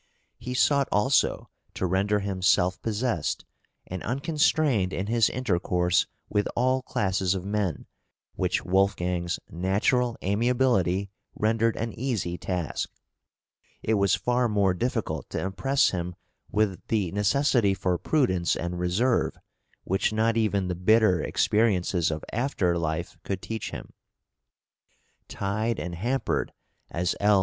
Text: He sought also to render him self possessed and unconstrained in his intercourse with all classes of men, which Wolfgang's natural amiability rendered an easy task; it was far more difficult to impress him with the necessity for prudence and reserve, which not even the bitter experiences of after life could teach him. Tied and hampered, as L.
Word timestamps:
He 0.39 0.55
sought 0.55 0.89
also 0.91 1.47
to 1.75 1.85
render 1.85 2.21
him 2.21 2.41
self 2.41 2.81
possessed 2.81 3.45
and 3.85 4.01
unconstrained 4.01 4.93
in 4.93 5.05
his 5.05 5.29
intercourse 5.29 6.07
with 6.27 6.47
all 6.55 6.81
classes 6.81 7.35
of 7.35 7.45
men, 7.45 7.85
which 8.33 8.65
Wolfgang's 8.65 9.39
natural 9.47 10.17
amiability 10.23 11.11
rendered 11.35 11.75
an 11.75 11.93
easy 11.93 12.35
task; 12.35 12.89
it 13.83 13.93
was 13.93 14.15
far 14.15 14.49
more 14.49 14.73
difficult 14.73 15.29
to 15.29 15.39
impress 15.39 15.91
him 15.91 16.15
with 16.51 16.81
the 16.87 17.11
necessity 17.11 17.75
for 17.75 17.95
prudence 17.99 18.55
and 18.55 18.79
reserve, 18.79 19.37
which 19.83 20.11
not 20.11 20.35
even 20.35 20.67
the 20.67 20.73
bitter 20.73 21.21
experiences 21.21 22.09
of 22.09 22.25
after 22.33 22.75
life 22.75 23.19
could 23.21 23.39
teach 23.39 23.69
him. 23.69 23.93
Tied 25.27 25.77
and 25.79 25.93
hampered, 25.93 26.53
as 26.89 27.15
L. 27.19 27.39